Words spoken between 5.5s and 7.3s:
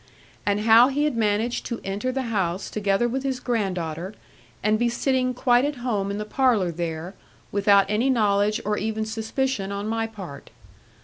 at home in the parlour there,